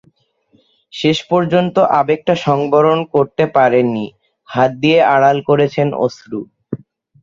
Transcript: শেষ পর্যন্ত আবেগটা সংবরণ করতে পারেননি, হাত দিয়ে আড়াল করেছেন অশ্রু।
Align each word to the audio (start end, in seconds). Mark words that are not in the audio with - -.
শেষ 0.93 1.17
পর্যন্ত 1.31 1.75
আবেগটা 1.99 2.35
সংবরণ 2.45 2.99
করতে 3.13 3.43
পারেননি, 3.55 4.05
হাত 4.49 4.71
দিয়ে 4.81 4.99
আড়াল 5.13 5.37
করেছেন 5.49 5.87
অশ্রু। 6.05 6.39